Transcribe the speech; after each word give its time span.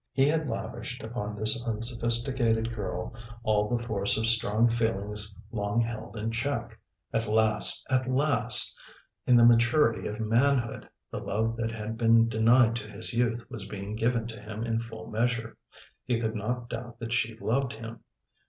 He 0.13 0.27
had 0.27 0.49
lavished 0.49 1.03
upon 1.03 1.35
this 1.35 1.63
unsophisticated 1.63 2.73
girl 2.73 3.13
all 3.43 3.69
the 3.69 3.83
force 3.85 4.17
of 4.17 4.25
strong 4.25 4.67
feelings 4.67 5.37
long 5.51 5.79
held 5.79 6.17
in 6.17 6.31
check. 6.31 6.79
At 7.13 7.27
last, 7.27 7.85
at 7.87 8.09
last, 8.09 8.75
in 9.27 9.37
the 9.37 9.45
maturity 9.45 10.07
of 10.07 10.19
manhood, 10.19 10.89
the 11.11 11.19
love 11.19 11.55
that 11.57 11.71
had 11.71 11.99
been 11.99 12.27
denied 12.27 12.75
to 12.77 12.87
his 12.89 13.13
youth 13.13 13.45
was 13.51 13.67
being 13.67 13.95
given 13.95 14.25
to 14.29 14.41
him 14.41 14.63
in 14.63 14.79
full 14.79 15.05
measure. 15.05 15.55
He 16.05 16.19
could 16.19 16.33
not 16.33 16.67
doubt 16.69 16.97
that 16.97 17.13
she 17.13 17.37
loved 17.37 17.73
him. 17.73 17.99